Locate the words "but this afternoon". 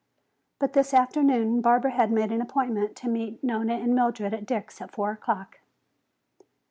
0.57-1.61